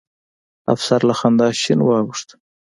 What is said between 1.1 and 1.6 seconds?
خندا